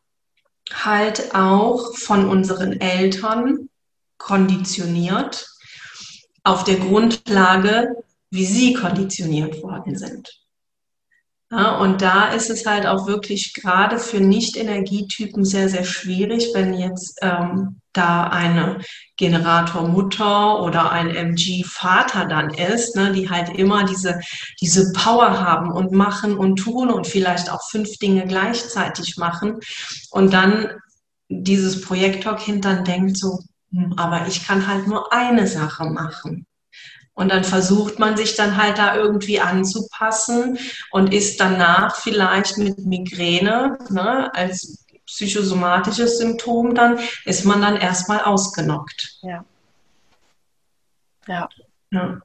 [0.72, 3.70] halt auch von unseren Eltern
[4.18, 5.48] konditioniert
[6.44, 7.96] auf der Grundlage,
[8.30, 10.30] wie sie konditioniert worden sind.
[11.52, 16.76] Ja, und da ist es halt auch wirklich gerade für Nicht-Energietypen sehr, sehr schwierig, wenn
[16.76, 18.80] jetzt ähm, da eine
[19.18, 24.20] Generator-Mutter oder ein MG-Vater dann ist, ne, die halt immer diese,
[24.62, 29.60] diese Power haben und machen und tun und vielleicht auch fünf Dinge gleichzeitig machen
[30.12, 30.70] und dann
[31.28, 33.40] dieses Projektorkind dann denkt so,
[33.72, 36.46] hm, aber ich kann halt nur eine Sache machen.
[37.14, 40.58] Und dann versucht man sich dann halt da irgendwie anzupassen
[40.92, 48.22] und ist danach vielleicht mit Migräne ne, als psychosomatisches Symptom, dann ist man dann erstmal
[48.22, 49.18] ausgenockt.
[49.22, 49.44] Ja.
[51.28, 51.50] Ja.
[51.92, 52.22] ja.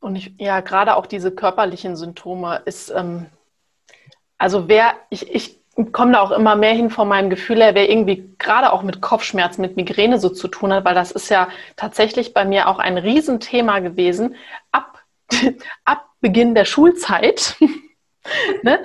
[0.00, 3.26] Und ich, ja, gerade auch diese körperlichen Symptome ist, ähm,
[4.38, 5.58] also wer, ich, ich
[5.92, 9.00] komme da auch immer mehr hin von meinem Gefühl her, wer irgendwie gerade auch mit
[9.00, 12.78] Kopfschmerzen, mit Migräne so zu tun hat, weil das ist ja tatsächlich bei mir auch
[12.78, 14.36] ein Riesenthema gewesen,
[14.70, 15.02] ab,
[15.84, 17.56] ab Beginn der Schulzeit.
[18.62, 18.80] ne?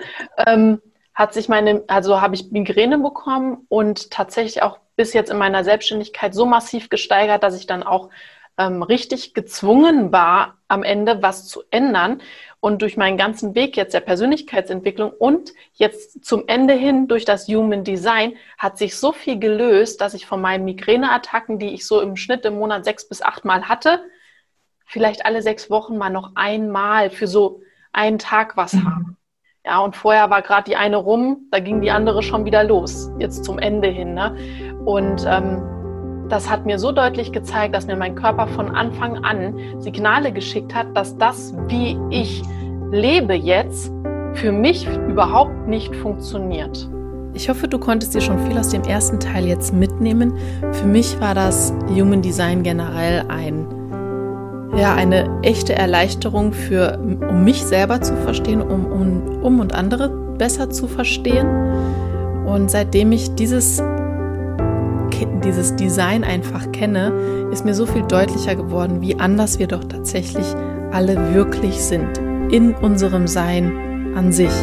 [0.45, 0.81] ähm,
[1.13, 5.63] hat sich meine, also habe ich Migräne bekommen und tatsächlich auch bis jetzt in meiner
[5.63, 8.09] Selbstständigkeit so massiv gesteigert, dass ich dann auch
[8.57, 12.21] ähm, richtig gezwungen war, am Ende was zu ändern.
[12.59, 17.47] Und durch meinen ganzen Weg jetzt der Persönlichkeitsentwicklung und jetzt zum Ende hin durch das
[17.47, 21.99] Human Design hat sich so viel gelöst, dass ich von meinen Migräneattacken, die ich so
[21.99, 24.05] im Schnitt im Monat sechs bis acht Mal hatte,
[24.85, 27.61] vielleicht alle sechs Wochen mal noch einmal für so
[27.91, 28.85] einen Tag was mhm.
[28.85, 29.15] habe.
[29.65, 33.09] Ja, und vorher war gerade die eine rum, da ging die andere schon wieder los,
[33.17, 34.13] jetzt zum Ende hin.
[34.13, 34.35] Ne?
[34.83, 39.79] Und ähm, das hat mir so deutlich gezeigt, dass mir mein Körper von Anfang an
[39.79, 42.43] Signale geschickt hat, dass das, wie ich
[42.91, 43.89] lebe jetzt,
[44.33, 46.89] für mich überhaupt nicht funktioniert.
[47.33, 50.37] Ich hoffe, du konntest dir schon viel aus dem ersten Teil jetzt mitnehmen.
[50.73, 53.65] Für mich war das Human Design generell ein,
[54.75, 60.09] ja, eine echte Erleichterung für, um mich selber zu verstehen, um, um, um und andere
[60.09, 61.47] besser zu verstehen.
[62.45, 63.81] Und seitdem ich dieses
[65.43, 67.11] dieses Design einfach kenne,
[67.51, 70.45] ist mir so viel deutlicher geworden, wie anders wir doch tatsächlich
[70.91, 72.17] alle wirklich sind
[72.51, 74.53] in unserem Sein an sich.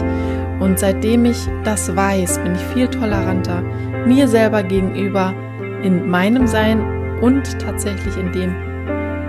[0.61, 3.63] Und seitdem ich das weiß, bin ich viel toleranter
[4.07, 5.35] mir selber gegenüber
[5.83, 6.81] in meinem Sein
[7.21, 8.70] und tatsächlich in dem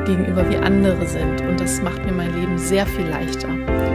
[0.06, 1.42] gegenüber, wie andere sind.
[1.42, 3.50] Und das macht mir mein Leben sehr viel leichter.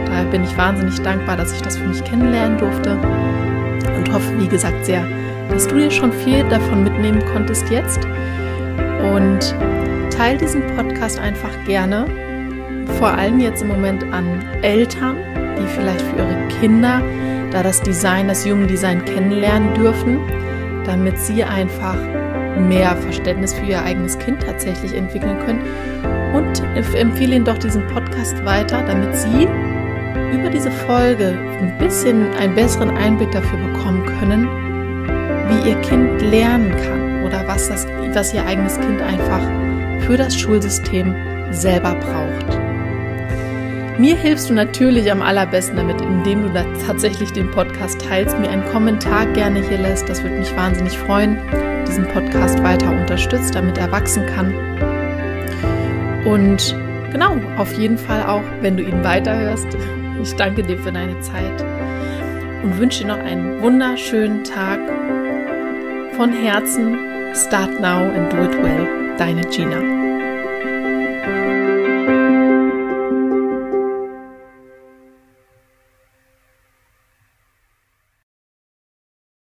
[0.05, 2.97] Daher bin ich wahnsinnig dankbar, dass ich das für mich kennenlernen durfte
[3.95, 5.05] und hoffe, wie gesagt, sehr,
[5.49, 8.05] dass du dir schon viel davon mitnehmen konntest jetzt.
[9.13, 9.55] Und
[10.09, 12.05] teile diesen Podcast einfach gerne,
[12.97, 15.17] vor allem jetzt im Moment an Eltern,
[15.59, 17.01] die vielleicht für ihre Kinder
[17.51, 20.19] da das Design, das Human Design kennenlernen dürfen,
[20.85, 21.97] damit sie einfach
[22.57, 25.61] mehr Verständnis für ihr eigenes Kind tatsächlich entwickeln können.
[26.33, 29.47] Und empfehle ihnen doch diesen Podcast weiter, damit sie
[30.33, 34.47] über diese Folge ein bisschen einen besseren Einblick dafür bekommen können,
[35.49, 39.41] wie ihr Kind lernen kann oder was, das, was ihr eigenes Kind einfach
[40.05, 41.15] für das Schulsystem
[41.51, 42.57] selber braucht.
[43.99, 48.49] Mir hilfst du natürlich am allerbesten damit, indem du da tatsächlich den Podcast teilst, mir
[48.49, 50.07] einen Kommentar gerne hier lässt.
[50.07, 51.39] Das würde mich wahnsinnig freuen,
[51.87, 54.53] diesen Podcast weiter unterstützt, damit er wachsen kann.
[56.25, 56.75] Und
[57.11, 59.67] genau, auf jeden Fall auch, wenn du ihn weiterhörst.
[60.19, 61.63] Ich danke dir für deine Zeit
[62.63, 64.79] und wünsche dir noch einen wunderschönen Tag
[66.13, 66.97] von Herzen,
[67.35, 69.15] start now and do it well.
[69.19, 70.06] Deine Gina.